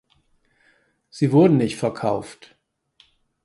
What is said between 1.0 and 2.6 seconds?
Sie wurden nicht verkauft.